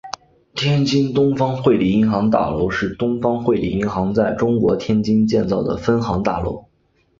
[0.55, 6.65] 天津东方汇理银行大楼是东方汇理银行在中国天津建造的分行大楼。